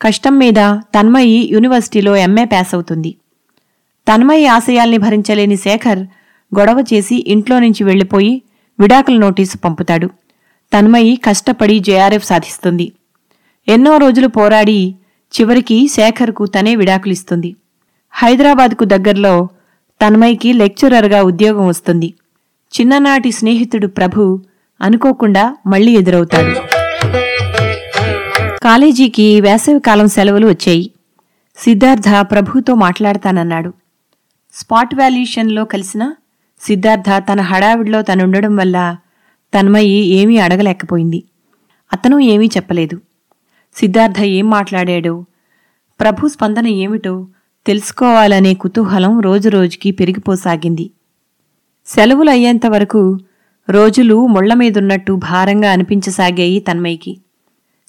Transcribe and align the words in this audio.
కష్టం 0.00 0.38
మీద 0.38 0.60
తన్మయి 0.94 1.48
యూనివర్సిటీలో 1.52 2.16
ఎంఏ 2.16 2.44
పాస్ 2.44 2.74
అవుతుంది. 2.74 3.16
తన్మయి 4.08 4.46
ఆశయాల్ని 4.46 4.98
భరించలేని 4.98 5.56
శేఖర్ 5.56 5.98
గొడవ 6.58 6.84
చేసి 6.92 7.24
ఇంట్లో 7.26 7.58
నుంచి 7.58 7.84
వెళ్ళిపోయి 7.84 8.42
విడాకుల 8.80 9.16
నోటీసు 9.18 9.56
పంపుతాడు. 9.58 10.08
తన్మయి 10.72 11.16
కష్టపడి 11.16 11.78
జేఆర్ఎఫ్ 11.78 12.26
సాధిస్తుంది. 12.26 12.92
ఎన్నో 13.68 13.96
రోజులు 13.96 14.28
పోరాడి 14.28 14.94
చివరికి 15.32 15.88
శేఖర్కు 15.88 16.46
తనే 16.46 16.74
విడాకులిస్తుంది 16.76 17.56
హైదరాబాద్కు 18.12 18.84
దగ్గరలో 18.84 19.48
తన్మయికి 20.00 20.52
లెక్చరర్గా 20.52 21.22
ఉద్యోగం 21.22 21.66
వస్తుంది. 21.68 22.14
చిన్ననాటి 22.72 23.32
స్నేహితుడు 23.32 23.86
ప్రభు 23.86 24.40
అనుకోకుండా 24.80 25.56
మళ్ళీ 25.66 25.92
ఎదురవుతాడు. 25.92 26.52
కాలేజీకి 28.62 29.40
వేసవికాలం 29.40 30.08
సెలవులు 30.08 30.46
వచ్చాయి. 30.46 30.90
సిద్ధార్థ 31.56 32.04
ప్రభుతో 32.20 32.74
మాట్లాడతానన్నాడు. 32.74 33.72
స్పాట్ 34.54 34.94
వాల్యూషన్లో 34.94 35.64
కలిసిన 35.64 36.14
సిద్ధార్థ 36.60 37.24
తన 37.32 37.40
హడావిడిలో 37.40 38.02
తనుండడం 38.02 38.56
వల్ల 38.56 38.96
తన్మయి 39.54 40.06
ఏమీ 40.06 40.36
అడగలేకపోయింది. 40.36 41.24
అతను 41.92 42.18
ఏమీ 42.18 42.46
చెప్పలేదు. 42.46 43.00
సిద్ధార్థ 43.76 44.20
ఏం 44.20 44.50
మాట్లాడాడో 44.50 45.24
ప్రభు 46.00 46.28
స్పందన 46.28 46.66
ఏమిటో 46.66 47.26
తెలుసుకోవాలనే 47.66 48.54
కుతూహలం 48.54 49.20
రోజురోజుకి 49.20 49.90
పెరిగిపోసాగింది. 49.90 50.90
సెలవులు 51.86 52.30
అయ్యేంత 52.30 52.66
వరకు 52.66 53.18
రోజులు 53.70 54.26
ముళ్ళ 54.26 54.54
మీదున్నట్టు 54.54 55.12
భారంగా 55.12 55.72
అనిపించసాగాయి 55.72 56.60
తన్మయ్యకి. 56.60 57.18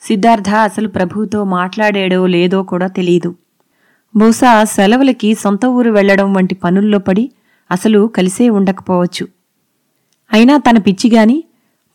సిద్ధార్థ 0.02 0.50
అసలు 0.50 0.88
ప్రభుతో 0.88 1.44
మాట్లాడాడో 1.44 2.28
లేదో 2.28 2.64
కూడా 2.64 2.88
తెలియదు 2.88 3.36
బహుశా 4.16 4.64
సెలవులకి 4.64 5.36
సొంత 5.36 5.66
ఊరు 5.66 5.92
వెళ్ళడం 5.92 6.34
వంటి 6.34 6.56
పనుల్లో 6.56 7.00
పడి 7.00 7.32
అసలు 7.72 8.08
కలిసే 8.08 8.50
ఉండకపోవచ్చు. 8.50 9.28
అయినా 10.34 10.58
తన 10.58 10.78
పిచ్చిగాని 10.78 11.44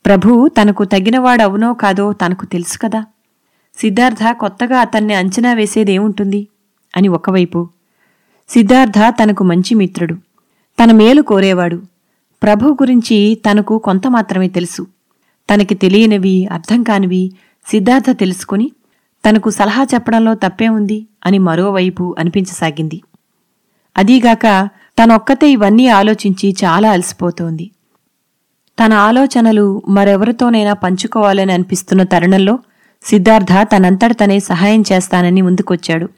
ప్రభు 0.06 0.48
తనకు 0.48 0.84
తగినవాడవునో 0.84 1.74
కాదో 1.74 2.12
తనకు 2.12 2.46
తెలుసు 2.46 2.78
కదా. 2.78 3.04
సిద్ధార్థ 3.78 4.18
కొత్తగా 4.30 4.78
అతన్ని 4.78 5.14
అంచనా 5.14 5.52
వేసేదేముంటుంది? 5.52 6.48
అని 6.96 7.08
ఒకవైపు. 7.08 7.68
సిద్ధార్థ 8.48 9.14
తనకు 9.22 9.44
మంచి 9.44 9.74
మిత్రుడు. 9.74 10.14
తన 10.82 10.92
మేలు 10.92 11.22
కోరేవాడు. 11.22 11.82
ప్రభు 12.42 12.68
గురించి 12.68 13.42
తనకు 13.50 13.78
కొంత 13.78 14.06
మాత్రమే 14.06 14.48
తెలుసు. 14.48 14.86
తనకి 15.54 15.74
తెలియనివి 15.74 16.46
అర్థం 16.46 16.82
కానివి 16.82 17.32
సిద్ధార్థ 17.66 18.10
తెలుసుకుని 18.10 18.72
తనకు 19.28 19.50
సలహా 19.50 19.86
చెప్పడంలో 19.94 20.34
తప్పే 20.34 20.68
ఉంది 20.68 21.06
అని 21.26 21.38
మరోవైపు 21.38 22.16
అనిపించసాగింది. 22.18 23.02
అదీగాక 23.96 24.68
తనొక్కతే 24.98 25.50
ఇవన్నీ 25.50 25.86
ఆలోచించి 25.86 26.56
చాలా 26.64 26.90
అలసిపోతోంది. 26.90 27.70
తన 28.84 28.92
ఆలోచనలు 28.92 29.82
మరెవరితోనైనా 29.88 30.72
పంచుకోవాలని 30.72 31.52
అనిపిస్తున్న 31.52 32.02
తరుణంలో 32.02 32.58
సిద్ధార్థ 33.02 33.52
తనంతట 33.72 34.16
తనే 34.20 34.38
సహాయం 34.40 34.84
చేస్తానని 34.92 35.42
ముందుకొచ్చాడు. 35.42 36.08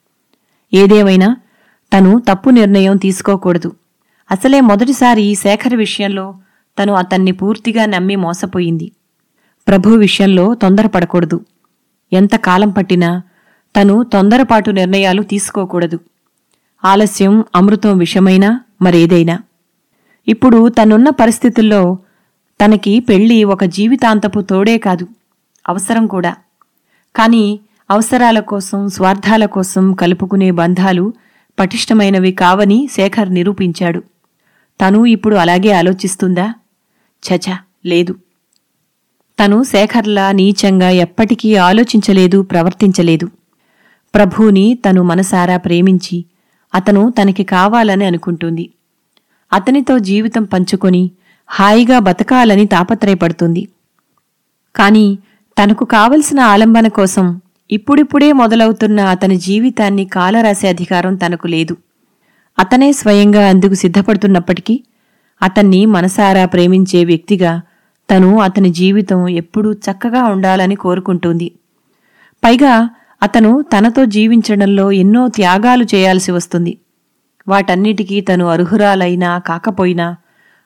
ఏదేమైనా 0.74 1.36
తను 1.92 2.22
తప్పు 2.28 2.50
నిర్ణయం 2.50 2.96
తీసుకోకూడదు. 2.96 3.72
అసలే 4.30 4.60
మొదటిసారి 4.60 5.34
శేఖర్ 5.34 5.74
విషయంలో 5.74 6.34
తను 6.78 6.92
అతన్ని 6.92 7.32
పూర్తిగా 7.32 7.86
నమ్మి 7.86 8.16
మోసపోయింది. 8.16 8.92
ప్రభు 9.68 9.88
విషయంలో 9.88 10.54
తొందరపడకూడదు. 10.54 11.44
ఎంత 12.12 12.36
కాలం 12.36 12.70
పట్టినా 12.70 13.22
తను 13.80 14.02
తొందరపాటు 14.02 14.70
నిర్ణయాలు 14.70 15.22
తీసుకోకూడదు. 15.22 16.00
ఆలస్యం 16.84 17.44
అమృతం 17.54 17.98
విషమైనా 17.98 18.60
మరేదైనా. 18.82 19.38
ఇప్పుడు 20.28 20.68
తనున్న 20.68 21.10
పరిస్థితుల్లో 21.10 21.98
తనకి 22.64 23.00
పెళ్ళి 23.00 23.44
ఒక 23.44 23.64
జీవితాంతపు 23.64 24.40
తోడే 24.40 24.78
కాదు. 24.78 25.08
అవసరం 25.68 26.06
కూడా. 26.06 26.36
కాని 27.16 27.60
అవసరాల 27.90 28.40
కోసం 28.40 28.88
స్వార్థాల 28.88 29.46
కోసం 29.46 29.92
కలుపుకునే 29.92 30.50
బంధాలు 30.50 31.12
పటిష్టమైనవి 31.58 32.32
కావని 32.32 32.88
శేఖర్ 32.92 33.34
నిరూపించాడు. 33.34 34.00
తను 34.80 35.06
ఇప్పుడు 35.06 35.36
అలాగే 35.36 35.72
ఆలోచిస్తుందా? 35.72 36.54
చచ 37.28 37.56
లేదు. 37.86 38.16
తను 39.38 39.62
శేఖర్లా 39.62 40.32
నీచంగా 40.32 40.90
ఎప్పటికీ 40.90 41.56
ఆలోచించలేదు 41.56 42.42
ప్రవర్తించలేదు. 42.42 43.28
ప్రభువుని 44.14 44.78
తను 44.84 45.02
మనసారా 45.02 45.56
ప్రేమించి 45.56 46.24
అతను 46.74 47.10
తనకి 47.10 47.44
కావాలని 47.44 48.04
అనుకుంటుంది. 48.04 48.70
అతనితో 49.52 49.98
జీవితం 49.98 50.44
పంచుకొని 50.44 51.10
హాయిగా 51.46 51.98
బతకాలని 51.98 52.66
తాపత్రయపడుతుంది. 52.66 53.68
కాని 54.76 55.18
తనకు 55.56 55.84
కావలసిన 55.84 56.40
ఆలంబన 56.40 56.88
కోసం 56.88 57.40
ఇప్పుడిప్పుడే 57.70 58.32
మొదలవుతున్న 58.32 59.00
అతని 59.00 59.36
జీవితాన్ని 59.36 60.04
కాలరాసే 60.04 60.68
అధికారం 60.68 61.14
తనకు 61.14 61.46
లేదు. 61.46 61.76
అతనే 62.58 62.92
స్వయంగా 62.92 63.48
అందుకు 63.48 63.74
సిద్ధపడుతున్నప్పటికీ 63.74 64.80
అతన్ని 65.42 65.86
మనసారా 65.86 66.46
ప్రేమించే 66.46 67.04
వ్యక్తిగా 67.04 67.62
తను 68.10 68.38
అతని 68.38 68.70
జీవితం 68.70 69.28
ఎప్పుడూ 69.28 69.72
చక్కగా 69.72 70.24
ఉండాలని 70.24 70.74
కోరుకుంటుంది. 70.74 71.48
పైగా 72.44 72.74
అతను 73.22 73.62
తనతో 73.62 74.04
జీవించడంలో 74.04 74.92
ఎన్నో 74.92 75.28
త్యాగాలు 75.28 75.84
చేయాల్సి 75.94 76.32
వస్తుంది. 76.32 76.78
వాటన్నిటికీ 77.48 78.20
తను 78.20 78.44
అర్హురాలైనా 78.46 79.38
కాకపోయినా 79.38 80.16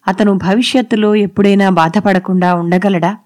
అతను 0.09 0.33
భవిష్యత్తులో 0.35 1.15
ఎప్పుడైనా 1.15 1.71
బాధపడకుండా 1.71 2.55
ఉండగలడా? 2.55 3.17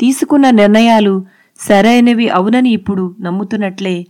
తీసుకున్న 0.00 0.50
నిర్ణయాలు 0.50 1.14
సరైనవి 1.60 2.28
అవునని 2.28 2.70
ఇప్పుడు 2.70 3.14
నమ్ముతున్నట్లే 3.20 4.06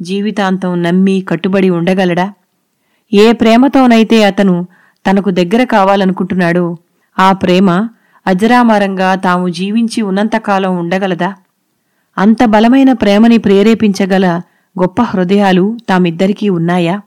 జీవితాంతం 0.00 0.82
నమ్మి 0.82 1.24
కట్టుబడి 1.28 1.70
ఉండగలడా? 1.70 2.32
ఏ 3.12 3.32
ప్రేమతోనైతే 3.32 4.24
అతను 4.24 4.66
తనకు 5.04 5.30
దగ్గర 5.30 5.64
కావాలనుకుంటున్నాడో 5.64 6.76
ఆ 7.18 7.32
ప్రేమ 7.32 7.68
అజరామరంగా 8.26 9.14
తాము 9.14 9.48
జీవించి 9.48 10.02
ఉన్నంతకాలం 10.02 10.78
ఉండగలదా? 10.78 11.34
అంత 12.18 12.44
బలమైన 12.44 12.92
ప్రేమని 12.92 13.38
ప్రేరేపించగల 13.38 14.26
గొప్ప 14.80 15.02
హృదయాలు 15.02 15.76
తామిద్దరికీ 15.88 16.48
ఉన్నాయా? 16.48 17.00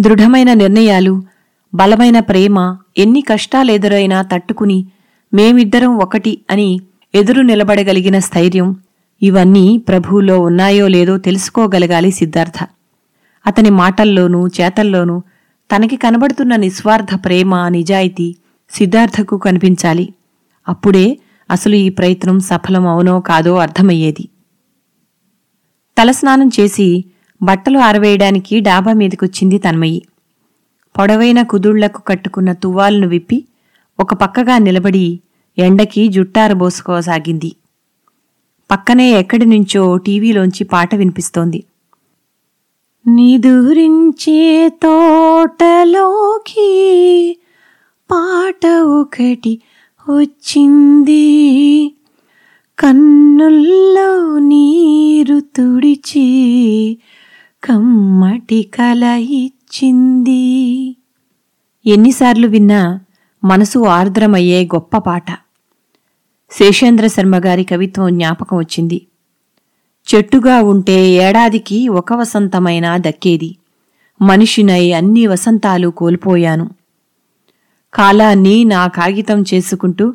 దృఢమైన 0.00 0.52
నిర్ణయాలు 0.52 1.22
బలమైన 1.74 2.20
ప్రేమ 2.20 2.76
ఎన్ని 2.96 3.20
కష్టాలెదురైనా 3.20 4.22
తట్టుకుని 4.22 4.86
మేమిద్దరం 5.34 5.96
ఒకటి 5.98 6.40
అని 6.50 6.80
ఎదురు 7.14 7.42
నిలబడగలిగిన 7.42 8.18
స్థైర్యం 8.18 8.76
ఇవన్నీ 9.22 9.78
ప్రభువులో 9.88 10.40
ఉన్నాయో 10.40 10.88
లేదో 10.88 11.18
తెలుసుకోగలగాలి 11.18 12.10
సిద్ధార్థ. 12.10 12.68
అతని 13.46 13.70
మాటల్లోనూ 13.70 14.46
చేతల్లోనూ 14.46 15.22
తనకి 15.76 15.96
కనబడుతున్న 15.96 16.56
నిస్వార్థ 16.56 17.24
ప్రేమ 17.24 17.68
నిజాయితీ 17.68 18.36
సిద్ధార్థకు 18.74 19.36
కనిపించాలి. 19.36 20.14
అప్పుడే 20.68 21.18
అసలు 21.50 21.74
ఈ 21.74 21.88
ప్రయత్నం 21.88 22.40
సఫలం 22.40 22.86
అవునో 22.86 23.20
కాదో 23.20 23.54
అర్థమయ్యేది. 23.56 24.28
తలస్నానం 25.98 26.50
చేసి 26.60 27.04
బట్టలు 27.42 27.78
ఆరవేయడానికి 27.78 28.60
డాబా 28.60 28.92
మీదకొచ్చింది 28.92 29.58
తన్మయి. 29.58 30.02
పొడవైన 30.98 31.42
కుదుళ్ళకు 31.42 32.00
కట్టుకున్న 32.02 32.52
తువ్వాలను 32.52 33.06
విప్పి 33.06 33.44
ఒక 34.00 34.14
పక్కగా 34.14 34.58
నిలబడి 34.58 35.20
ఎండకి 35.58 36.08
జుట్టారబోసుకోసాగింది 36.08 37.56
పక్కనే 38.70 39.12
ఎక్కడి 39.12 39.46
నుంచో 39.46 39.96
టీవీలోంచి 39.96 40.64
పాట 40.64 40.94
వినిపిస్తోంది. 40.94 41.64
నిదురించే 43.06 44.68
తోటలోకి 44.82 46.70
పాట 48.10 48.66
ఒకటి 48.66 49.60
వచ్చింది. 50.10 51.24
కన్నుల్లో 52.78 54.38
నీరు 54.38 55.40
తుడిచి 55.40 56.26
కమ్మటి 57.64 58.62
కల 58.62 59.04
ఇచ్చింది. 59.20 60.96
ఎన్నిసార్లు 61.86 62.46
విన్నా 62.46 63.00
మనసు 63.44 63.78
ఆర్ద్రమయ్యే 63.78 64.64
గొప్ప 64.64 64.98
పాట. 64.98 65.30
శేషేంద్ర 66.50 67.06
శర్మ 67.06 67.36
గారి 67.36 67.64
కవిత్వం 67.64 68.18
జ్ఞాపకం 68.18 68.56
వచ్చింది. 68.56 69.06
చెట్టుగా 70.14 70.62
ఉంటే 70.62 71.08
ఏడాదికి 71.08 71.88
ఒక 71.88 72.12
వసంతమైనా 72.12 72.96
దక్కేది. 72.96 73.56
మనిషినై 74.22 74.92
అన్ని 74.92 75.26
వసంతాలు 75.26 75.88
కోల్పోయాను. 75.88 76.83
కాలాన్ని 77.94 78.64
నా 78.64 78.86
కాగితం 78.86 79.44
చేసుకుంటూ 79.54 80.14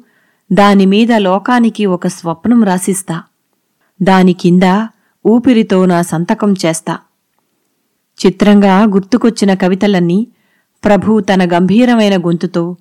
దానిమీద 0.51 1.11
లోకానికి 1.11 1.85
ఒక 1.85 2.07
స్వప్నం 2.07 2.63
రాసిస్తా. 2.63 3.23
దాని 4.01 4.33
కింద 4.33 4.85
ఊపిరితో 5.27 5.85
నా 5.85 6.01
సంతకం 6.01 6.53
చేస్తా. 6.65 6.99
చిత్రంగా 8.25 8.83
గుర్తుకొచ్చిన 8.83 9.53
కవితలన్నీ 9.53 10.27
ప్రభు 10.85 11.19
తన 11.19 11.57
గంభీరమైన 11.57 12.17
గొంతుతో 12.17 12.75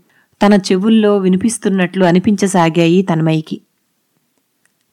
తన 0.46 0.54
చెవుల్లో 0.54 1.18
వినిపిస్తున్నట్లు 1.18 2.04
అనిపించసాగాయి 2.04 3.02
తన్మయికి. 3.02 3.60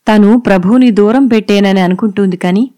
తను 0.08 0.40
ప్రభువుని 0.40 0.92
దూరం 0.92 1.28
పెట్టేనని 1.28 1.80
అనుకుంటుంది 1.80 2.38
కాని 2.38 2.72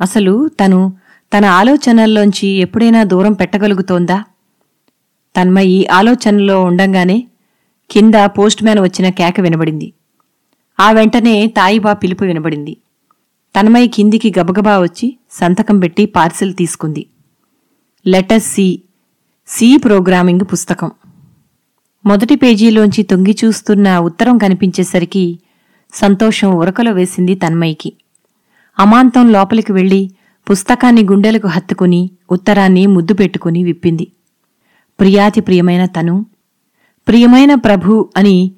అసలు 0.00 0.48
తను 0.48 0.92
తన 1.38 1.44
ఆలోచనల్లోంచి 1.44 2.46
ఎప్పుడైనా 2.46 3.04
దూరం 3.04 3.32
పెట్టగలుగుతోందా? 3.32 4.24
తన్మయి 5.36 5.86
ఆలోచనలో 5.86 6.62
ఉండంగానే 6.62 7.24
కింద 7.90 8.14
పోస్ట్ 8.14 8.62
మ్యాన్ 8.62 8.78
వచ్చిన 8.78 9.08
కేక 9.08 9.40
వినబడింది. 9.40 9.92
ఆ 10.80 10.92
వెంటనే 10.92 11.46
తాయిబా 11.46 11.92
పిలుపు 11.92 12.24
వినబడింది. 12.24 12.76
తన్మయి 13.60 13.88
కిందికి 13.88 14.32
గబగబా 14.40 14.78
వచ్చి 14.78 15.16
సంతకం 15.30 15.78
పెట్టి 15.78 16.06
పార్సిల్ 16.06 16.54
తీసుకుంది. 16.54 17.06
Letter 18.06 18.40
C. 18.40 18.82
సి 19.46 19.76
ప్రోగ్రామింగ్ 19.76 20.40
పుస్తకం. 20.52 20.90
మొదటి 22.06 22.36
పేజీలోంచి 22.36 23.02
తొంగి 23.02 23.36
చూస్తున్న 23.44 23.98
ఉత్తరం 23.98 24.38
కనిపించేసరికి 24.38 25.38
సంతోషం 25.94 26.50
ఉరకలో 26.50 26.92
వేసింది 26.92 27.34
తన్మయికి. 27.34 27.92
అమాంతం 28.78 29.32
లోపలికి 29.32 29.72
వెళ్ళి 29.72 30.10
పుస్తకాన్ని 30.50 31.02
గుండెలకు 31.04 31.48
హత్తుకుని 31.48 32.10
ఉత్తరాన్ని 32.30 32.86
ముద్దు 32.86 33.14
పెట్టుకుని 33.14 33.64
విప్పింది. 33.64 34.08
ప్రియాతి 35.00 35.40
ప్రియమైన 35.40 35.84
తను 35.86 36.26
ప్రియమైన 37.08 37.54
ప్రభు 37.54 38.10
అని 38.16 38.52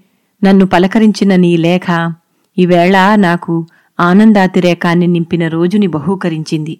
నన్ను 0.44 0.66
పలకరించిన 0.66 1.36
నీ 1.36 1.56
లేఖ 1.56 2.12
ఈవేళ 2.58 3.14
నాకు 3.14 3.66
ఆనందాతిరేకాన్ని 4.00 5.06
నింపిన 5.06 5.48
రోజుని 5.48 5.86
బహూకరించింది. 5.86 6.78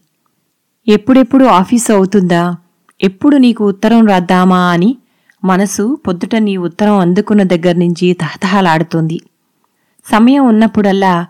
ఎప్పుడెప్పుడు 0.88 1.44
ఆఫీసు 1.44 1.92
అవుతుందా? 1.92 2.56
ఎప్పుడు 3.02 3.36
నీకు 3.36 3.68
ఉత్తరం 3.68 4.06
రాద్దామా 4.06 4.60
అని 4.70 4.96
మనసు 5.44 5.98
పొద్దుట 6.06 6.36
నీ 6.36 6.56
ఉత్తరం 6.56 6.98
అందుకున్న 6.98 7.42
దగ్గర్నుంచి 7.42 8.12
తహతహలాడుతోంది. 8.12 9.20
సమయం 10.04 10.46
ఉన్నప్పుడల్లా 10.46 11.26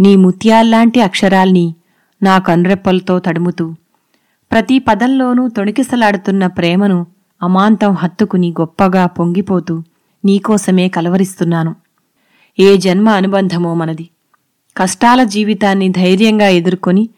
నీ 0.00 0.16
ముత్యాల్లాంటి 0.16 1.00
అక్షరాల్ని 1.00 1.74
నా 2.22 2.38
కనురెప్పలతో 2.38 3.18
తడుముతూ 3.18 3.74
ప్రతి 4.52 4.78
పదంలోనూ 4.78 5.48
తొణికిసలాడుతున్న 5.48 6.46
ప్రేమను 6.46 7.06
అమాంతం 7.42 7.92
హత్తుకుని 7.92 8.54
గొప్పగా 8.60 9.06
పొంగిపోతూ 9.06 9.82
నీకోసమే 10.24 10.88
కలవరిస్తున్నాను. 10.88 11.74
ఏ 12.60 12.76
జన్మ 12.76 13.08
అనుబంధమో 13.08 13.74
మనది. 13.74 14.08
కష్టాల 14.76 15.22
జీవితాన్ని 15.24 15.88
ధైర్యంగా 15.88 16.48
ఎదుర్కొని 16.48 17.08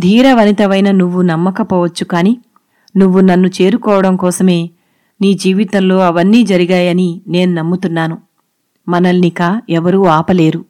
ధీరవనితవైన 0.00 0.90
నువ్వు 0.90 1.22
నమ్మకపోవచ్చు 1.22 2.04
కాని 2.04 2.38
నువ్వు 2.96 3.20
నన్ను 3.20 3.48
చేరుకోవడం 3.48 4.16
కోసమే 4.16 4.70
నీ 5.20 5.34
జీవితంలో 5.34 5.98
అవన్నీ 5.98 6.42
జరిగాయని 6.42 7.20
నేను 7.28 7.54
నమ్ముతున్నాను. 7.54 8.18
మనల్నిక 8.88 9.62
ఎవరూ 9.70 10.04
ఆపలేరు. 10.04 10.64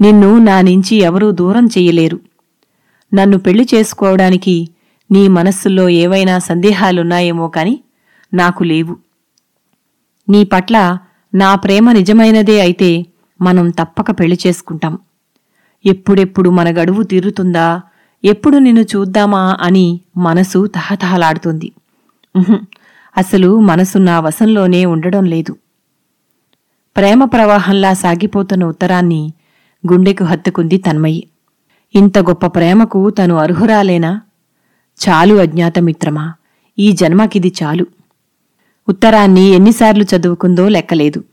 నిన్ను 0.00 0.38
నా 0.38 0.60
నుంచి 0.60 0.96
ఎవరూ 0.96 1.30
దూరం 1.30 1.66
చెయ్యలేరు. 1.66 2.20
నన్ను 3.14 3.38
పెళ్ళి 3.38 3.68
చేసుకోవడానికి 3.74 4.68
నీ 5.10 5.28
మనస్సులో 5.28 5.88
ఏవైనా 5.88 6.38
సందేహాలున్నాయేమో 6.38 7.48
కాని 7.48 7.80
నాకు 8.34 8.64
లేవు. 8.64 8.96
నీ 10.28 10.44
పట్ల 10.44 10.98
నా 11.34 11.54
ప్రేమ 11.54 11.92
నిజమైనదే 11.92 12.60
అయితే 12.60 13.06
మనం 13.40 13.70
తప్పక 13.70 14.10
పెళ్ళి 14.10 14.38
చేసుకుంటాం. 14.46 14.98
ఎప్పుడెప్పుడు 15.86 16.50
మన 16.50 16.70
గడువు 16.70 17.02
తీరుతుందా? 17.02 17.80
ఎప్పుడు 18.24 18.58
నిన్ను 18.58 18.82
చూద్దామా? 18.82 19.56
అని 19.60 20.00
మనసు 20.16 20.66
తహతహలాడుతుంది. 20.66 21.72
అసలు 23.16 23.60
మనసు 23.60 23.98
నా 23.98 24.20
వశంలోనే 24.20 24.84
ఉండడం 24.84 25.24
లేదు. 25.24 25.56
ప్రేమ 26.96 27.24
ప్రవాహంలా 27.24 27.92
సాగిపోతున్న 27.92 28.64
ఉత్తరాన్ని 28.64 29.32
గుండెకు 29.92 30.24
హత్తుకుంది 30.24 30.78
తన్మయి. 30.78 31.28
ఇంత 31.94 32.18
గొప్ప 32.18 32.46
ప్రేమకు 32.46 33.10
తను 33.10 33.34
అర్హురాలేనా? 33.34 34.20
చాలు 35.08 35.34
అజ్ఞాతమిత్రమా 35.34 36.34
ఈ 36.78 36.92
జన్మకిది 36.92 37.52
చాలు. 37.62 37.86
ఉత్తరాన్ని 38.88 39.48
ఎన్నిసార్లు 39.48 40.04
చదువుకుందో 40.16 40.68
లెక్కలేదు. 40.68 41.24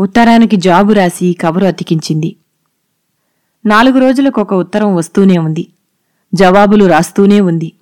ఉత్తరానికి 0.00 0.56
జాబు 0.56 0.92
రాసి 0.92 1.32
కవరు 1.32 1.64
అతికించింది. 1.64 2.36
నాలుగు 3.66 3.98
రోజులకొక 3.98 4.54
ఉత్తరం 4.54 4.94
వస్తూనే 4.94 5.38
ఉంది. 5.38 5.66
జవాబులు 6.34 6.84
రాస్తూనే 6.84 7.40
ఉంది. 7.40 7.72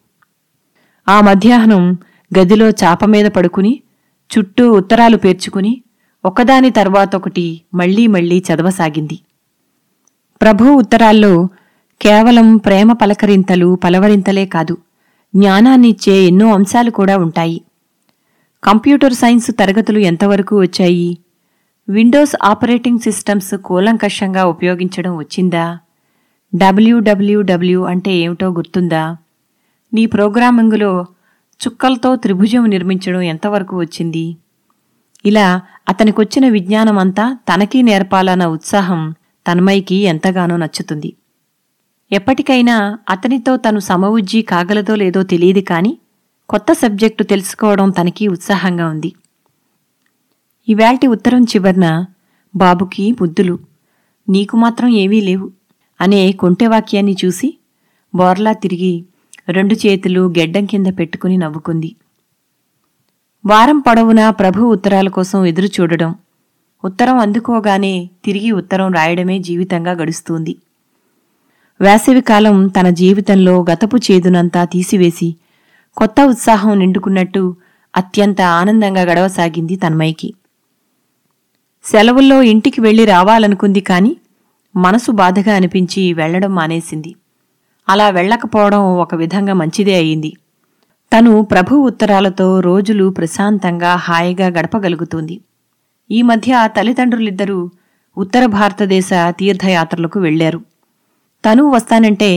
ఆ 1.08 1.20
మధ్యాహ్నం 1.20 1.98
గదిలో 2.38 2.70
చాప 2.70 3.04
మీద 3.04 3.26
పడుకుని 3.26 3.82
చుట్టూ 4.30 4.72
ఉత్తరాలు 4.72 5.16
పేర్చుకుని 5.16 5.82
ఒకదాని 6.24 6.70
తర్వాతొకటి 6.70 7.60
మళ్ళీ 7.74 8.06
మళ్ళీ 8.06 8.42
చదవసాగింది. 8.48 9.18
ప్రభు 10.42 10.64
ఉత్తరాల్లో 10.64 11.48
కేవలం 12.02 12.56
ప్రేమ 12.56 12.92
పలకరింతలు 12.92 13.74
పలవరింతలే 13.84 14.46
కాదు 14.46 14.76
జ్ఞానాన్నిచ్చే 15.36 16.12
ఎన్నో 16.12 16.54
అంశాలు 16.54 16.90
కూడా 16.90 17.16
ఉంటాయి. 17.16 17.60
కంప్యూటర్ 18.62 19.12
సైన్స్ 19.12 19.50
తరగతులు 19.58 19.98
ఎంతవరకు 19.98 20.60
వచ్చాయి? 20.60 21.18
విండోస్ 21.88 22.36
ఆపరేటింగ్ 22.42 22.98
సిస్టమ్స్ 22.98 23.54
కూలంకషంగా 23.54 24.44
ఉపయోగించడం 24.44 25.16
వచ్చిందా? 25.16 25.78
డబ్ల్యూడబ్ల్యూడబ్ల్యూ 26.54 27.82
అంటే 27.82 28.12
ఏమిటో 28.14 28.48
గుర్తుందా? 28.48 29.16
నీ 29.94 30.06
ప్రోగ్రామింగులో 30.06 31.06
చుక్కలతో 31.60 32.16
త్రిభుజం 32.16 32.70
నిర్మించడం 32.70 33.22
ఎంతవరకు 33.22 33.78
వచ్చింది? 33.80 34.36
ఇలా 35.24 35.60
అతనికొచ్చిన 35.88 36.48
విజ్ఞానమంతా 36.48 37.38
తనకీ 37.48 37.82
నేర్పాలన్న 37.82 38.46
ఉత్సాహం 38.46 39.14
తన్మయికి 39.46 39.94
ఎంతగానో 39.94 40.56
నచ్చుతుంది. 40.56 41.16
ఎప్పటికైనా 42.10 42.98
అతనితో 43.10 43.56
తను 43.56 43.78
సమవుజ్జి 43.78 44.42
కాగలదో 44.42 44.94
లేదో 44.94 45.22
తెలియదు 45.22 45.60
కానీ 45.60 45.98
కొత్త 46.48 46.72
సబ్జెక్టు 46.72 47.22
తెలుసుకోవడం 47.24 47.90
తనకి 47.90 48.28
ఉత్సాహంగా 48.28 48.88
ఉంది. 48.88 49.12
ఇవాల్టి 50.68 51.06
ఉత్తరం 51.06 51.42
చివరిన 51.42 52.04
బాబుకి 52.56 53.12
ముద్దులు 53.12 53.58
నీకు 54.28 54.56
మాత్రం 54.56 54.88
ఏమీ 54.88 55.20
లేవు 55.20 55.50
అనే 56.00 56.32
కొంటెవాక్యాన్ని 56.32 57.16
చూసి 57.24 57.58
బోర్లా 58.14 58.52
తిరిగి 58.52 59.04
రెండు 59.48 59.74
చేతులు 59.74 60.28
గెడ్డం 60.38 60.64
కింద 60.64 60.86
పెట్టుకుని 60.86 61.36
నవ్వుకుంది. 61.36 61.96
వారం 63.46 63.78
పొడవునా 63.78 64.30
ప్రభు 64.30 64.64
ఉత్తరాల 64.64 65.08
కోసం 65.08 65.44
ఎదురు 65.44 65.66
చూడడం 65.66 66.14
ఉత్తరం 66.84 67.18
అందుకోగానే 67.18 68.10
తిరిగి 68.24 68.50
ఉత్తరం 68.50 68.92
రాయడమే 68.92 69.38
జీవితంగా 69.38 69.92
గడుస్తుంది. 69.92 70.56
వేసవికాలం 71.80 72.68
తన 72.68 72.90
జీవితంలో 72.90 73.66
గతపు 73.70 73.96
చేదునంతా 73.96 74.64
తీసివేసి 74.64 75.36
కొత్త 75.96 76.20
ఉత్సాహం 76.20 76.78
నిండుకున్నట్టు 76.78 77.56
అత్యంత 77.96 78.40
ఆనందంగా 78.40 79.02
గడవసాగింది 79.02 79.76
తన్మయ్యకి. 79.76 80.34
సెలవుల్లో 81.84 82.42
ఇంటికి 82.42 82.80
వెళ్ళి 82.80 83.04
రావాలనుకుంది 83.04 83.80
కాని 83.80 84.16
మనసు 84.76 85.10
బాధగా 85.12 85.54
అనిపించి 85.54 86.12
వెళ్ళడం 86.12 86.54
మానేసింది. 86.54 87.14
అలా 87.88 88.10
వెళ్ళకపోవడం 88.10 88.98
ఒక 88.98 89.14
విధంగా 89.14 89.52
మంచిదే 89.52 89.94
అయింది. 89.94 90.32
తను 91.12 91.42
ప్రభు 91.42 91.74
ఉత్తరాలతో 91.74 92.60
రోజులు 92.60 93.10
ప్రశాంతంగా 93.10 93.96
హాయిగా 93.96 94.46
గడపగలుగుతుంది. 94.46 95.40
ఈ 96.10 96.22
మధ్య 96.22 96.68
తల్లిదండ్రులిద్దరూ 96.76 97.70
ఉత్తర 98.18 98.46
భారతదేశ 98.46 99.10
తీర్థయాత్రలకు 99.30 100.20
వెళ్ళారు 100.20 100.60
తను 101.44 101.70
వస్తానంటే 101.70 102.30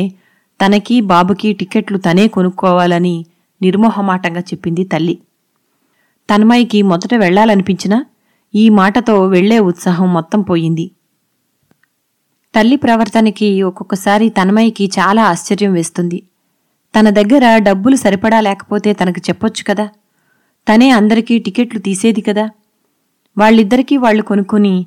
తనకి 0.60 1.02
బాబుకి 1.02 1.54
టిక్కెట్లు 1.54 1.98
తనే 1.98 2.28
కొనుక్కోవాలని 2.28 3.26
నిర్మోహమాటంగా 3.62 4.40
చెప్పింది 4.40 4.84
తల్లి. 4.84 5.20
తన్మయ్యకి 6.30 6.82
మొదట 6.82 7.14
వెళ్ళాలనిపించినా 7.14 8.06
ఈ 8.56 8.70
మాటతో 8.70 9.28
వెళ్ళే 9.28 9.60
ఉత్సాహం 9.60 10.14
మొత్తం 10.14 10.42
పోయింది. 10.42 10.92
తల్లి 12.56 12.76
ప్రవర్తనకి 12.76 13.62
ఒక్కొక్కసారి 13.62 14.30
తన్మయ్యకి 14.30 14.86
చాలా 14.86 15.24
ఆశ్చర్యం 15.24 15.74
వేస్తుంది. 15.74 16.24
తన 17.00 17.10
దగ్గర 17.10 17.58
డబ్బులు 17.58 17.96
సరిపడా 17.96 18.40
లేకపోతే 18.40 18.94
తనకు 18.94 19.20
చెప్పొచ్చు 19.20 19.64
కదా? 19.68 19.90
తనే 20.74 20.90
అందరికీ 20.90 21.40
టికెట్లు 21.40 21.80
తీసేది 21.80 22.22
కదా? 22.22 22.50
వాళ్ళిద్దరికీ 23.38 23.98
వాళ్ళు 23.98 24.24
కొనుక్కుని 24.24 24.86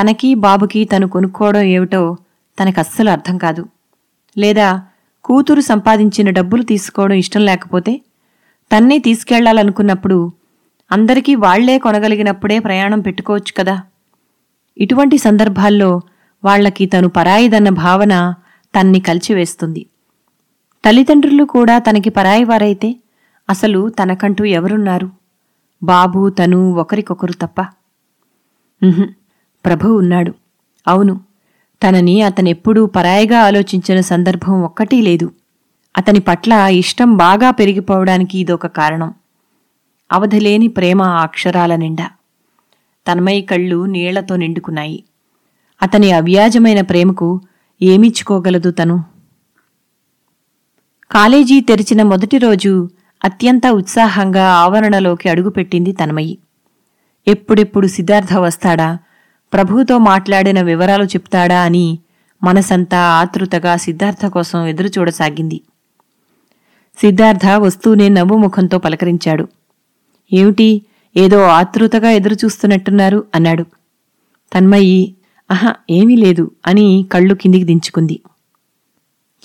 తనకి 0.00 0.34
బాబుకి 0.34 0.84
తను 0.84 1.08
కొనుక్కోవడం 1.08 1.60
ఏమిటో 1.60 2.16
తనకు 2.62 2.80
అస్సలు 2.80 3.10
అర్థం 3.10 3.38
కాదు. 3.38 3.66
లేదా 4.38 4.82
కూతురు 5.24 5.60
సంపాదించిన 5.60 6.30
డబ్బులు 6.30 6.62
తీసుకోవడం 6.62 7.14
ఇష్టం 7.14 7.40
లేకపోతే 7.40 8.00
తన్నే 8.72 8.98
తీసుకెళ్ళాలనుకున్నప్పుడు 8.98 10.32
అందరికీ 10.92 11.34
వాళ్ళే 11.34 11.78
కొనగలిగినప్పుడే 11.78 12.58
ప్రయాణం 12.58 13.00
పెట్టుకోవచ్చు 13.00 13.52
కదా. 13.58 13.82
ఇటువంటి 14.78 15.18
సందర్భాల్లో 15.18 15.90
వాళ్ళకి 16.44 16.86
తను 16.86 17.08
పరాయిదన్న 17.08 17.68
భావన 17.68 18.34
తన్ని 18.74 19.00
కలిచివేస్తుంది. 19.00 19.86
తల్లిదండ్రులు 20.84 21.44
కూడా 21.44 21.78
తనకి 21.78 22.10
పరాయివారైతే 22.10 22.96
అసలు 23.48 23.88
తనకంటూ 23.88 24.44
ఎవరున్నారు? 24.44 25.08
బాబు 25.82 26.30
తను 26.30 26.72
ఒకరికొకరు 26.74 27.32
తప్ప. 27.32 27.60
ప్రభు 29.64 29.88
ఉన్నాడు. 29.98 30.32
అవును 30.86 31.20
తనని 31.82 32.22
అతనెప్పుడూ 32.22 32.86
పరాయిగా 32.86 33.38
ఆలోచించిన 33.40 34.00
సందర్భం 34.00 34.62
ఒక్కటీ 34.62 35.00
లేదు. 35.00 35.26
అతని 35.98 36.20
పట్ల 36.20 36.52
ఇష్టం 36.52 37.16
బాగా 37.16 37.50
పెరిగిపోవడానికి 37.50 38.38
ఇదొక 38.38 38.66
కారణం. 38.66 39.14
అవధలేని 40.12 40.68
ప్రేమ 40.68 41.02
ఆ 41.02 41.22
అక్షరాల 41.22 41.76
నిండా. 41.76 42.10
తన్మయి 43.08 43.42
కళ్ళు 43.42 43.84
నీళ్ళతో 43.84 44.36
నిండుకున్నాయి. 44.36 45.04
అతని 45.82 46.12
అవ్యాజమైన 46.12 46.80
ప్రేమకు 46.80 47.40
ఏమిచ్చుకోగలదు 47.82 48.70
తను? 48.70 49.04
కాలేజీ 51.10 51.60
తెరిచిన 51.60 52.02
మొదటి 52.02 52.38
రోజు 52.38 52.90
అత్యంత 53.24 53.66
ఉత్సాహంగా 53.66 54.52
ఆవరణలోకి 54.52 55.28
అడుగుపెట్టింది 55.28 55.92
తన్మయి. 55.92 56.38
ఎప్పుడెప్పుడు 57.28 57.86
సిద్ధార్థ 57.86 58.34
వస్తాడా? 58.34 58.98
ప్రభుతో 59.52 59.98
మాట్లాడిన 59.98 60.62
వివరాలు 60.62 61.04
చెప్తాడా 61.04 61.60
అని 61.60 61.98
మనసంతా 62.42 62.98
ఆతృతగా 62.98 63.76
సిద్ధార్థ 63.76 64.26
కోసం 64.26 64.66
ఎదురుచూడసాగింది. 64.66 65.60
సిద్ధార్థ 66.98 67.46
వస్తూనే 67.56 68.08
నవ్వు 68.08 68.36
ముఖంతో 68.38 68.78
పలకరించాడు. 68.78 69.48
ఏమిటి? 70.32 70.82
ఏదో 71.16 71.42
ఆతృతగా 71.42 72.10
ఎదురుచూస్తున్నట్టున్నారు 72.10 73.24
అన్నాడు. 73.34 73.62
తన్మయి 74.54 75.14
అహా 75.50 75.74
ఏమీ 75.90 76.16
లేదు 76.16 76.50
అని 76.66 77.06
కళ్ళు 77.12 77.34
కిందికి 77.34 77.64
దించుకుంది. 77.64 78.20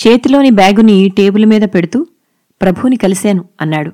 చేతిలోని 0.07 0.49
బ్యాగుని 0.49 1.09
టేబుల్ 1.09 1.45
మీద 1.45 1.61
పెడుతూ 1.61 2.05
ప్రభుని 2.61 2.95
కలిశాను 2.95 3.45
అన్నాడు. 3.61 3.91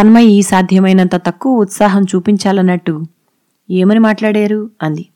తన్మయి 0.00 0.42
సాధ్యమైనంత 0.42 1.16
తక్కువ 1.16 1.60
ఉత్సాహం 1.60 2.02
చూపించాలన్నట్టు 2.02 3.02
ఏమని 3.70 3.98
మాట్లాడారు? 3.98 4.70
అంది. 4.82 5.06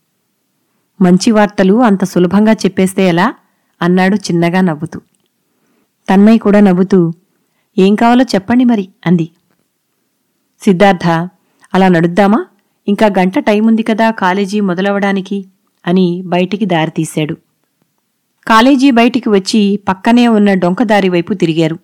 మంచి 1.00 1.30
వార్తలు 1.30 1.82
అంత 1.82 2.04
సులభంగా 2.04 2.52
చెప్పేస్తే 2.52 3.08
ఎలా? 3.08 3.34
అన్నాడు 3.82 4.16
చిన్నగా 4.16 4.60
నవ్వుతూ. 4.60 5.00
తన్మయ్య 6.08 6.38
కూడా 6.38 6.60
నవ్వుతూ 6.60 7.12
ఏం 7.78 7.94
కావాలో 7.94 8.24
చెప్పండి 8.34 8.64
మరి 8.64 8.88
అంది. 9.06 9.30
సిద్ధార్థ 10.60 11.08
అలా 11.74 11.88
నడుద్దామా? 11.88 12.46
ఇంకా 12.88 13.06
గంట 13.06 13.38
టైం 13.38 13.66
ఉంది 13.66 13.82
కదా 13.82 14.10
కాలేజీ 14.10 14.60
మొదలవడానికి 14.60 15.44
అని 15.86 16.22
బయటికి 16.26 16.66
దారితీశాడు 16.66 17.36
కాలేజీ 18.46 18.90
బయటికి 18.90 19.28
వచ్చి 19.28 19.80
పక్కనే 19.88 20.28
ఉన్న 20.28 20.54
డొంకదారి 20.54 21.08
వైపు 21.08 21.32
తిరిగారు. 21.34 21.78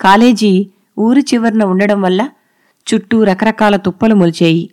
కాలేజీ 0.00 0.68
ఊరి 0.98 1.20
చివరన 1.20 1.64
ఉండడం 1.64 2.02
వల్ల 2.02 2.28
చుట్టూ 2.86 3.24
రకరకాల 3.24 3.76
తుప్పలు 3.76 4.14
మొలిచాయి. 4.14 4.70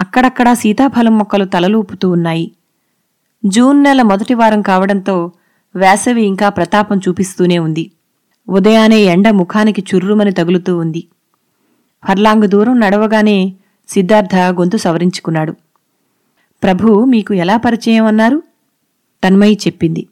అక్కడక్కడా 0.00 0.54
సీతాఫలం 0.54 1.18
మొక్కలు 1.18 1.44
తలలూపుతూ 1.44 2.10
ఉన్నాయి. 2.10 2.52
జూన్ 3.46 3.82
నెల 3.82 4.02
మొదటి 4.02 4.34
వారం 4.34 4.62
కావడంతో 4.62 5.32
వేసవి 5.76 6.22
ఇంకా 6.22 6.48
ప్రతాపం 6.48 6.98
చూపిస్తూనే 6.98 7.58
ఉంది. 7.58 7.90
ఉదయానే 8.48 8.98
ఎండ 8.98 9.30
ముఖానికి 9.30 9.84
చుర్రుమని 9.94 10.32
తగులుతూ 10.32 10.78
ఉంది. 10.78 11.04
హర్లాంగ్ 12.04 12.48
దూరం 12.48 12.80
నడవగానే 12.80 13.52
సిద్ధార్థ 13.88 14.36
గొంతు 14.36 14.76
సవరించుకున్నాడు. 14.76 15.52
ప్రభు 16.62 17.04
మీకు 17.04 17.34
ఎలా 17.34 17.56
పరిచయం 17.56 18.04
అన్నారు? 18.04 18.42
తన్మయి 19.24 19.54
చెప్పింది. 19.54 20.06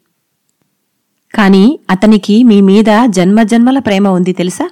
కాని 1.35 1.79
అతనికి 1.89 2.43
మీ 2.43 2.61
మీద 2.61 2.85
జన్మజన్మల 3.05 3.79
ప్రేమ 3.79 4.07
ఉంది 4.07 4.33
తెలుసా? 4.33 4.69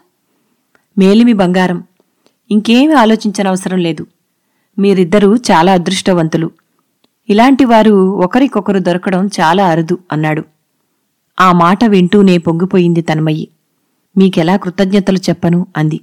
మేలిమి 0.98 1.33
బంగారం. 1.33 1.83
ఇంకేమీ 2.51 2.93
ఆలోచించనవసరం 2.93 3.77
లేదు. 3.77 4.07
మీరిద్దరూ 4.79 5.36
చాలా 5.36 5.74
అదృష్టవంతులు. 5.74 6.51
ఇలాంటి 7.29 7.65
వారు 7.65 8.15
ఒకరికొకరు 8.15 8.79
దొరకడం 8.79 9.27
చాలా 9.27 9.67
అరుదు 9.67 9.98
అన్నాడు. 10.12 10.43
ఆ 11.39 11.51
మాట 11.51 11.85
వింటూనే 11.85 12.38
పొంగిపోయింది 12.38 13.01
తన్మయ్యి 13.01 13.47
మీకెలా 14.17 14.55
కృతజ్ఞతలు 14.55 15.17
చెప్పను? 15.17 15.67
అంది. 15.77 16.00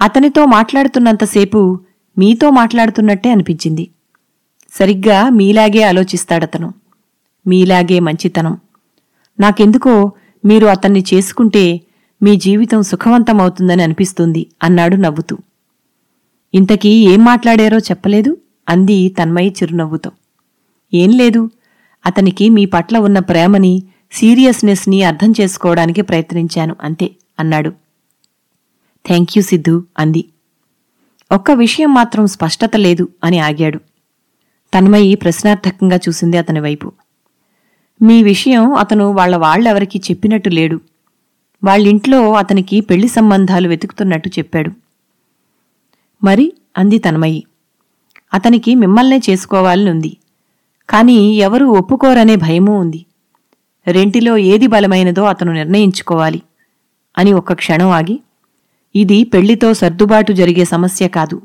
అతనితో 0.00 0.46
మాట్లాడుతున్నంతసేపు 0.46 1.80
మీతో 2.18 2.50
మాట్లాడుతున్నట్టే 2.50 3.30
అనిపించింది. 3.30 3.88
సరిగ్గా 4.72 5.28
మీలాగే 5.28 5.82
ఆలోచిస్తాడతను. 5.82 6.74
మీలాగే 7.46 8.00
మంచితనం. 8.00 8.58
నాకెందుకో 9.40 10.12
మీరు 10.44 10.66
అతన్ని 10.66 11.04
చేసుకుంటే 11.14 11.80
మీ 12.22 12.36
జీవితం 12.36 12.82
సుఖవంతమవుతుందని 12.82 13.82
అనిపిస్తుంది 13.82 14.46
అన్నాడు 14.62 14.96
నవ్వుతూ. 14.96 15.38
ఇంతకీ 16.54 16.88
ఏం 16.88 17.24
మాట్లాడారో 17.24 17.78
చెప్పలేదు? 17.78 18.36
అంది 18.68 19.08
తన్మయి 19.08 19.54
చిరునవ్వుతో. 19.62 20.10
ఏం 20.94 21.10
లేదు. 21.10 21.50
అతనికి 22.06 22.48
మీ 22.48 22.66
పట్ల 22.66 22.98
ఉన్న 22.98 23.18
ప్రేమని 23.18 23.82
సీరియస్నెస్ని 24.12 25.02
అర్థం 25.02 25.34
చేసుకోవడానికి 25.40 26.02
ప్రయత్నించాను 26.02 26.76
అంతే 26.80 27.10
అన్నాడు. 27.40 27.70
థ్యాంక్ 29.06 29.38
యూ 29.38 29.42
సిద్ధు 29.42 29.84
అంది. 29.98 30.24
ఒక్క 31.32 31.50
విషయం 31.50 31.94
మాత్రం 31.94 32.26
స్పష్టత 32.26 32.70
లేదు 32.76 33.08
అని 33.24 33.38
ఆగాడు. 33.38 33.78
తన్మయి 34.74 35.14
ప్రశ్నార్థకంగా 35.14 35.96
చూసింది 35.96 36.36
అతని 36.36 36.60
వైపు. 36.60 36.92
మీ 38.02 38.22
విషయం 38.22 38.74
అతను 38.74 39.12
వాళ్ళ 39.12 39.36
వాళ్ళెవరికీ 39.36 39.98
చెప్పినట్టు 39.98 40.48
లేడు. 40.48 40.80
వాళ్ళింట్లో 41.64 42.32
అతనికి 42.32 42.80
పెళ్ళి 42.80 43.08
సంబంధాలు 43.08 43.68
వెతుకుతున్నట్టు 43.68 44.28
చెప్పాడు. 44.28 44.70
మరి 46.24 46.52
అంది 46.78 46.98
తన్మయి 46.98 47.44
అతనికి 48.34 48.74
మిమ్మల్నే 48.74 49.20
చేసుకోవాలని 49.30 49.90
ఉంది 49.90 50.16
కాని 50.90 51.34
ఎవరూ 51.34 51.66
ఒప్పుకోరనే 51.66 52.36
భయమూ 52.36 52.72
ఉంది. 52.78 53.04
రెంటిలో 53.86 54.36
ఏది 54.36 54.66
బలమైనదో 54.66 55.24
అతను 55.24 55.52
నిర్ణయించుకోవాలి. 55.52 56.42
అని 57.18 57.32
ఒక్క 57.32 57.52
క్షణం 57.52 57.90
ఆగి 57.90 58.20
ఇది 58.96 59.24
పెళ్ళితో 59.24 59.74
సర్దుబాటు 59.74 60.32
జరిగే 60.32 60.64
సమస్య 60.64 61.08
కాదు. 61.08 61.42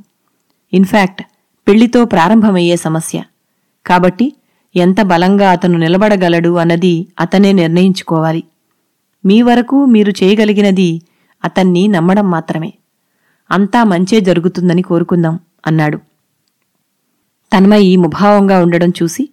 ఇన్ఫాక్ట్ 0.74 1.22
పెళ్ళితో 1.68 2.06
ప్రారంభమయ్యే 2.06 2.76
సమస్య. 2.76 3.24
కాబట్టి 3.86 4.34
ఎంత 4.76 5.02
బలంగా 5.02 5.52
అతను 5.52 5.78
నిలబడగలడు 5.78 6.56
అన్నది 6.56 7.08
అతనే 7.20 7.52
నిర్ణయించుకోవాలి. 7.52 8.44
మీ 9.26 9.42
వరకు 9.42 9.86
మీరు 9.86 10.12
చేయగలిగినది 10.24 11.02
అతన్ని 11.46 11.88
నమ్మడం 11.88 12.32
మాత్రమే. 12.32 12.74
అంతా 13.52 13.84
మంచే 13.84 14.22
జరుగుతుందని 14.22 14.82
కోరుకుందాం 14.82 15.40
అన్నాడు. 15.68 15.98
తన్మయి 17.58 17.96
ముభావంగా 17.96 18.60
ఉండడం 18.62 18.90
చూసి 19.04 19.30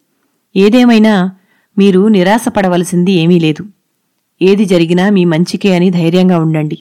ఏదేమైనా 0.57 1.31
మీరు 1.79 2.09
నిరాశపడవలసింది 2.09 3.13
ఏమీ 3.13 3.39
లేదు. 3.39 3.67
ఏది 4.43 4.65
జరిగినా 4.65 5.11
మీ 5.11 5.25
మంచికే 5.25 5.77
అని 5.77 5.91
ధైర్యంగా 5.91 6.39
ఉండండి. 6.39 6.79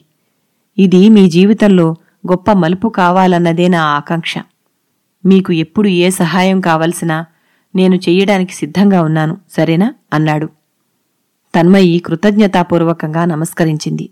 ఇది 0.78 1.08
మీ 1.08 1.30
జీవితంలో 1.30 1.96
గొప్ప 2.30 2.52
మలుపు 2.52 2.88
కావాలన్నదే 2.88 3.68
నా 3.68 3.82
ఆకాంక్ష. 3.82 4.34
మీకు 5.24 5.52
ఎప్పుడు 5.52 5.88
ఏ 5.88 6.10
సహాయం 6.10 6.60
కావలసినా 6.60 7.26
నేను 7.74 7.94
చెయ్యడానికి 7.94 8.52
సిద్ధంగా 8.52 9.02
ఉన్నాను 9.02 9.36
సరేనా? 9.50 9.94
అన్నాడు. 10.12 10.46
తన్మయి 11.54 11.98
కృతజ్ఞతాపూర్వకంగా 11.98 13.24
నమస్కరించింది. 13.24 14.10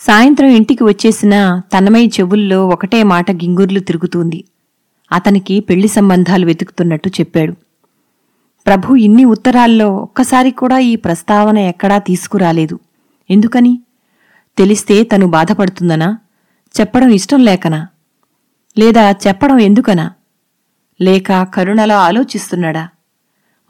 సాయంత్రం 0.00 0.48
ఇంటికి 0.48 0.84
వచ్చేసిన 0.84 1.62
తన్మయి 1.74 2.06
చెవుల్లో 2.06 2.68
ఒకటే 2.68 3.02
మాట 3.02 3.30
గింగుర్లు 3.30 3.80
తిరుగుతుంది. 3.80 4.44
అతనికి 5.12 5.60
పెళ్ళి 5.60 5.88
సంబంధాలు 5.88 6.46
వెతుకుతున్నట్టు 6.46 7.08
చెప్పాడు. 7.08 7.54
ప్రభు 8.66 8.96
ఇన్ని 8.96 9.24
ఉత్తరాల్లో 9.24 9.94
ఒక్కసారి 9.96 10.50
కూడా 10.50 10.78
ఈ 10.78 10.96
ప్రస్తావన 10.96 11.58
ఎక్కడా 11.58 11.98
తీసుకురాలేదు. 11.98 12.78
ఎందుకని? 13.30 13.80
తెలిస్తే 14.58 15.04
తను 15.04 15.26
బాధపడుతుందనా? 15.26 16.18
చెప్పడం 16.80 17.08
ఇష్టం 17.08 17.44
లేకనా? 17.44 17.88
లేదా 18.78 19.10
చెప్పడం 19.10 19.58
ఎందుకనా? 19.58 20.12
లేక 21.00 21.42
కరుణలా 21.42 21.98
ఆలోచిస్తున్నాడా? 21.98 22.88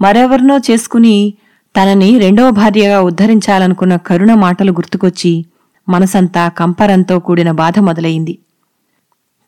మరెవరినో 0.01 0.57
చేసుకుని 0.71 1.35
తనని 1.77 2.19
రెండవ 2.19 2.51
భార్యగా 2.51 3.03
ఉద్ధరించాలనుకున్న 3.03 3.97
కరుణ 3.97 4.35
మాటలు 4.35 4.73
గుర్తుకొచ్చి 4.73 5.47
మనసంతా 5.89 6.49
కంపరంతో 6.49 7.19
కూడిన 7.19 7.51
బాధ 7.51 7.79
మొదలయింది 7.79 8.39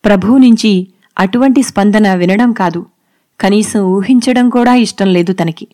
ప్రభువు 0.05 0.39
నుంచి 0.39 0.89
అటువంటి 1.19 1.63
స్పందన 1.63 2.15
వినడం 2.15 2.53
కాదు. 2.53 2.87
కనీసం 3.41 3.81
ఊహించడం 3.81 4.51
కూడా 4.51 4.75
ఇష్టం 4.75 5.07
లేదు 5.07 5.33
తనకి. 5.33 5.69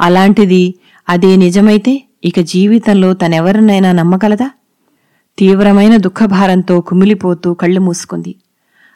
అలాంటిది 0.00 0.74
అదే 1.08 1.36
నిజమైతే 1.36 2.02
ఇక 2.24 2.40
జీవితంలో 2.40 3.14
తనెవరినైనా 3.14 3.92
నమ్మగలదా? 3.92 4.50
తీవ్రమైన 5.38 5.96
దుఃఖభారంతో 5.96 6.80
కుమిలిపోతూ 6.80 7.54
కళ్ళు 7.54 7.80
మూసుకుంది. 7.80 8.34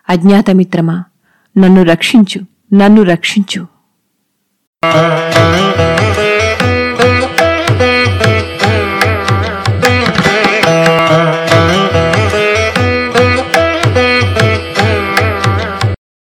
అజ్ఞాతమిత్రమా 0.08 1.04
నన్ను 1.58 1.82
రక్షించు 1.82 2.40
నన్ను 2.75 3.02
రక్షించు. 3.02 3.66